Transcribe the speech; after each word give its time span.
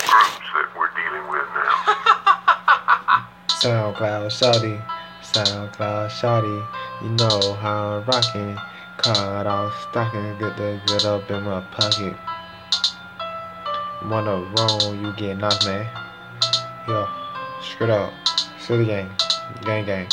groups 0.00 0.48
that 0.54 0.68
we're 0.76 0.90
dealing 0.96 1.26
with 1.30 1.46
now. 1.54 1.72
SoundCloud 3.94 4.30
Shawty, 4.30 4.82
SoundCloud 5.22 6.10
Shawty, 6.10 6.66
you 7.02 7.10
know 7.10 7.54
how 7.54 7.98
I'm 7.98 8.04
rocking. 8.06 8.58
Caught 8.96 9.46
off 9.46 9.72
stocking, 9.90 10.38
get 10.38 10.56
the 10.56 10.80
good 10.86 11.04
up 11.04 11.30
in 11.30 11.42
my 11.42 11.60
pocket. 11.72 12.16
Wanna 14.08 14.42
wrong, 14.56 15.04
you 15.04 15.12
get 15.16 15.38
knocked, 15.38 15.66
man. 15.66 15.86
Yo, 16.86 17.08
straight 17.60 17.90
up, 17.90 18.12
city 18.58 18.86
gang, 18.86 19.10
gang 19.64 19.84
gang. 19.84 20.08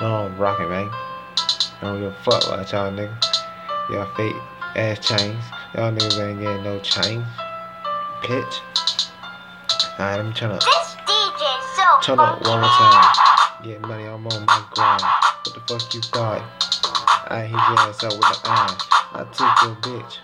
No, 0.00 0.26
I'm 0.26 0.38
rocking, 0.38 0.68
man. 0.68 0.88
I 0.90 1.78
don't 1.82 2.00
give 2.00 2.12
a 2.12 2.16
fuck 2.22 2.46
about 2.46 2.70
y'all 2.72 2.90
niggas. 2.90 3.36
Y'all 3.90 4.12
fake 4.16 4.34
ass 4.76 4.98
chains. 5.06 5.44
Y'all 5.74 5.92
niggas 5.92 6.18
ain't 6.26 6.40
getting 6.40 6.64
no 6.64 6.78
chains. 6.80 7.26
Bitch. 8.22 8.85
Alright, 9.98 10.18
let 10.18 10.26
me 10.26 10.32
turn 10.34 10.50
up. 10.50 10.60
This 10.60 10.96
DJ 11.08 11.42
so 11.74 11.84
Turn 12.02 12.18
up 12.20 12.46
one 12.46 12.60
more 12.60 12.68
time. 12.68 13.14
Get 13.62 13.80
money, 13.80 14.04
I'm 14.04 14.26
on 14.26 14.44
my 14.44 14.64
grind. 14.74 15.00
What 15.00 15.54
the 15.54 15.60
fuck 15.60 15.94
you 15.94 16.02
thought? 16.02 16.44
I 17.28 17.48
hit 17.48 17.52
your 17.52 17.80
ass 17.80 18.04
up 18.04 18.12
with 18.12 18.20
the 18.20 18.40
iron. 18.44 18.76
I 19.14 19.24
took 19.32 19.56
your 19.64 19.76
bitch. 19.80 20.18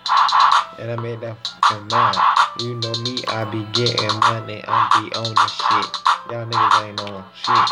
And 0.79 0.91
I 0.91 0.97
made 0.97 1.23
that 1.23 1.39
fucking 1.65 1.89
mine. 1.89 2.15
You 2.61 2.75
know 2.85 2.93
me, 3.01 3.25
I 3.29 3.49
be 3.49 3.65
getting 3.73 4.13
money. 4.21 4.63
I 4.69 4.93
be 5.01 5.09
on 5.17 5.33
the 5.33 5.47
shit. 5.49 5.89
Y'all 6.29 6.45
niggas 6.45 6.85
ain't 6.85 7.01
on 7.09 7.25
shit. 7.33 7.71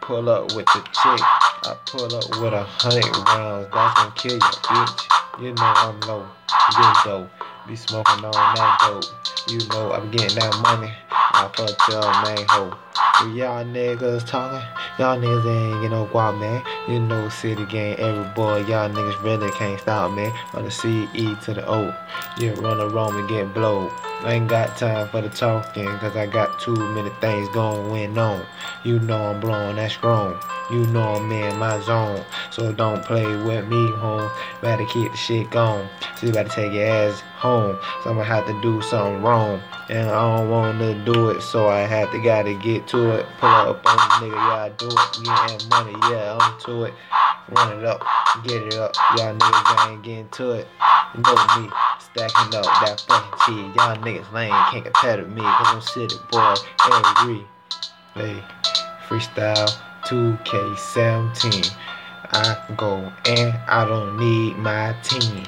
Pull 0.00 0.28
up 0.28 0.56
with 0.56 0.66
the 0.66 0.82
chick. 0.90 1.22
I 1.22 1.76
pull 1.86 2.12
up 2.16 2.28
with 2.42 2.52
a 2.52 2.64
hundred 2.64 3.14
rounds. 3.28 3.68
That's 3.72 3.94
gonna 3.94 4.12
kill 4.16 4.34
you, 4.34 4.40
bitch. 4.40 5.40
You 5.40 5.52
know 5.54 5.72
I'm 5.86 6.00
low. 6.00 6.26
Good 6.74 6.96
dope. 7.04 7.30
Be 7.68 7.76
smoking 7.76 8.24
on 8.24 8.32
that 8.32 8.78
dope. 8.80 9.04
You 9.46 9.58
know 9.68 9.92
I'm 9.92 10.10
getting 10.10 10.34
that 10.34 10.58
money. 10.60 10.90
I 11.40 11.46
fuck 11.54 11.88
your 11.88 12.02
main 12.24 12.46
hoe. 12.48 12.76
Y'all 13.32 13.64
niggas 13.64 14.26
talking, 14.26 14.58
y'all 14.98 15.16
niggas 15.16 15.46
ain't 15.46 15.82
get 15.82 15.92
no 15.92 16.04
guap, 16.06 16.36
man. 16.40 16.64
You 16.88 16.98
know 16.98 17.28
city 17.28 17.64
gang, 17.66 17.94
every 17.96 18.24
boy, 18.34 18.64
y'all 18.64 18.90
niggas 18.90 19.22
really 19.22 19.48
can't 19.52 19.78
stop, 19.80 20.10
man. 20.10 20.32
On 20.54 20.64
the 20.64 20.70
C, 20.72 21.08
E 21.14 21.36
to 21.44 21.54
the 21.54 21.64
O. 21.68 21.94
You 22.40 22.54
run 22.54 22.80
around 22.80 23.14
and 23.14 23.28
get 23.28 23.54
blowed. 23.54 23.92
I 24.20 24.32
ain't 24.32 24.48
got 24.48 24.76
time 24.76 25.08
for 25.08 25.20
the 25.20 25.28
talking, 25.28 25.86
cause 25.98 26.16
I 26.16 26.26
got 26.26 26.58
too 26.58 26.74
many 26.74 27.10
things 27.20 27.48
going 27.50 28.18
on. 28.18 28.44
You 28.84 28.98
know 28.98 29.16
I'm 29.16 29.40
blowing 29.40 29.76
that 29.76 29.92
strong. 29.92 30.36
You 30.72 30.86
know 30.86 31.14
I'm 31.14 31.30
in 31.30 31.56
my 31.56 31.80
zone. 31.80 32.24
So 32.50 32.72
don't 32.72 33.04
play 33.04 33.24
with 33.24 33.68
me, 33.68 33.90
home. 33.92 34.28
Better 34.60 34.84
keep 34.86 35.12
the 35.12 35.16
shit 35.16 35.50
going. 35.50 35.88
So 36.16 36.26
you 36.26 36.32
better 36.32 36.48
take 36.48 36.72
your 36.72 36.86
ass 36.86 37.20
home. 37.36 37.78
So 38.02 38.10
I'ma 38.10 38.24
have 38.24 38.44
to 38.48 38.60
do 38.60 38.82
something 38.82 39.22
wrong. 39.22 39.62
And 39.88 40.10
I 40.10 40.36
don't 40.36 40.50
wanna 40.50 40.94
do 41.04 41.30
it, 41.30 41.40
so 41.40 41.68
I 41.68 41.80
had 41.80 42.10
to 42.10 42.20
gotta 42.20 42.54
get 42.54 42.88
to 42.88 43.10
it. 43.12 43.26
Pull 43.38 43.48
up 43.48 43.86
on 43.86 43.96
the 43.96 44.26
nigga, 44.26 44.34
yeah, 44.34 44.64
I 44.64 44.68
do 44.70 44.88
it. 44.88 45.24
Getting 45.24 45.68
money, 45.68 45.92
yeah, 46.10 46.38
I'm 46.40 46.60
to 46.62 46.84
it. 46.84 46.94
Run 47.50 47.78
it 47.78 47.84
up, 47.84 48.04
get 48.44 48.62
it 48.62 48.74
up. 48.74 48.94
Y'all 49.16 49.34
niggas 49.34 49.90
ain't 49.90 50.02
getting 50.02 50.28
to 50.30 50.50
it. 50.50 50.68
You 51.14 51.22
know 51.22 51.34
me, 51.58 51.70
stacking 51.98 52.54
up 52.54 52.64
that 52.64 53.02
fucking 53.08 53.38
cheese. 53.46 53.74
Y'all 53.74 53.96
niggas 53.96 54.30
lame, 54.32 54.52
can't 54.70 54.84
compare 54.84 55.16
to 55.16 55.26
me, 55.26 55.40
cause 55.40 55.66
I'm 55.66 55.80
city 55.80 56.16
boy. 56.30 56.54
Hey, 58.14 58.44
freestyle 59.08 59.70
2K17. 60.04 61.74
I 62.32 62.56
go 62.76 63.10
and 63.24 63.54
I 63.66 63.86
don't 63.86 64.18
need 64.18 64.58
my 64.58 64.94
team. 65.02 65.44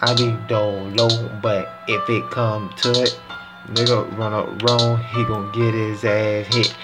I 0.00 0.14
be 0.14 0.30
low, 0.52 1.28
but 1.42 1.82
if 1.86 2.08
it 2.08 2.30
come 2.30 2.72
to 2.78 2.90
it, 3.02 3.20
nigga 3.68 4.16
run 4.16 4.32
up 4.32 4.62
wrong, 4.62 4.98
he 5.14 5.22
gon' 5.24 5.52
get 5.52 5.74
his 5.74 6.02
ass 6.04 6.46
hit 6.54 6.74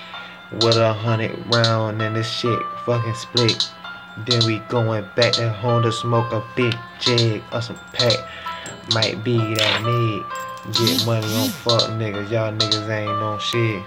with 0.53 0.77
a 0.77 0.93
hundred 0.93 1.43
round 1.55 2.03
and 2.03 2.17
this 2.17 2.31
shit 2.31 2.61
fucking 2.85 3.15
split. 3.15 3.71
Then 4.27 4.45
we 4.47 4.59
going 4.69 5.05
back 5.15 5.35
to 5.35 5.51
home 5.51 5.83
to 5.83 5.93
smoke 5.93 6.33
a 6.33 6.43
big 6.57 6.75
jig 6.99 7.43
or 7.53 7.63
some 7.63 7.79
pack. 7.93 8.17
Might 8.93 9.23
be 9.23 9.37
that 9.37 9.83
need. 9.83 10.25
Get 10.75 11.07
money 11.07 11.27
on 11.37 11.49
fuck 11.49 11.83
niggas, 11.97 12.31
y'all 12.31 12.53
niggas 12.53 12.89
ain't 12.91 13.09
on 13.09 13.39
shit. 13.39 13.83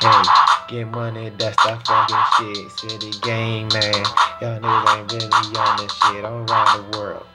Hey, 0.00 0.22
get 0.68 0.88
money, 0.88 1.30
that's 1.36 1.56
that 1.64 1.86
fucking 1.86 2.54
shit. 2.54 2.70
City 2.72 3.10
gang, 3.20 3.68
man. 3.68 3.94
Y'all 4.40 4.58
niggas 4.58 4.96
ain't 4.96 5.12
really 5.12 5.56
on 5.56 5.76
this 5.76 5.92
shit. 5.92 6.24
I'm 6.24 6.46
around 6.48 6.90
the 6.90 6.98
world. 6.98 7.26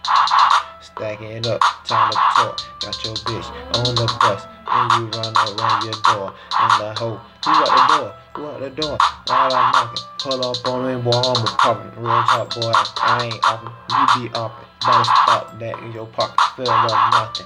Stacking 0.81 1.45
up, 1.47 1.62
time 1.85 2.12
to 2.12 2.18
talk. 2.35 2.59
Got 2.81 3.06
your 3.06 3.16
bitch 3.16 3.47
on 3.78 3.95
the 3.95 4.06
bus. 4.19 4.45
And 4.68 4.91
you 4.94 5.19
run 5.19 5.34
around 5.35 5.84
your 5.84 5.94
door. 6.03 6.34
And 6.59 6.81
the 6.81 7.00
hoe, 7.00 7.22
who 7.45 7.51
at 7.51 7.66
the 7.66 7.95
door? 7.95 8.16
Who 8.35 8.47
at 8.47 8.61
the 8.61 8.69
door? 8.71 8.97
All 9.29 9.53
I'm 9.53 9.71
knocking. 9.71 10.03
Pull 10.17 10.44
up 10.44 10.67
on 10.67 10.88
me, 10.88 11.01
boy, 11.03 11.11
I'm 11.11 11.38
a. 11.38 12.01
Real 12.01 12.23
talk, 12.23 12.55
boy, 12.55 12.71
I 12.73 13.25
ain't 13.25 13.44
oppin'. 13.44 13.71
You 13.89 14.29
be 14.29 14.33
oppin'. 14.33 14.66
Better 14.81 15.03
stop 15.03 15.59
that 15.59 15.79
in 15.83 15.91
your 15.91 16.07
pocket. 16.07 16.39
Fill 16.55 16.67
up 16.67 17.11
nothing. 17.13 17.45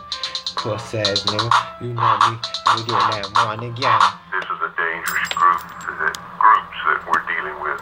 Puss 0.56 0.94
ass 0.96 1.24
nigga. 1.24 1.82
You 1.82 1.94
know 1.94 2.18
me. 2.24 2.40
I 2.66 2.78
be 2.78 2.84
getting 2.88 3.22
that 3.22 3.32
money 3.34 3.70
gang. 3.80 4.02